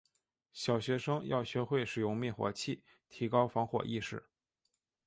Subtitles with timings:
[0.51, 4.23] 小学生要学会使用灭火器，提高防火意识。